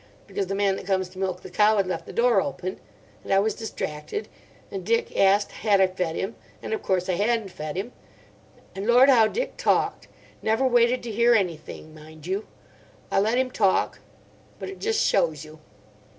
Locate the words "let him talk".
13.19-13.99